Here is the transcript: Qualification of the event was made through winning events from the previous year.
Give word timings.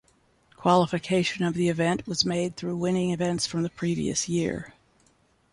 Qualification 0.55 1.45
of 1.45 1.53
the 1.53 1.69
event 1.69 2.07
was 2.07 2.25
made 2.25 2.55
through 2.57 2.75
winning 2.75 3.11
events 3.11 3.45
from 3.45 3.61
the 3.61 3.69
previous 3.69 4.27
year. 4.27 4.73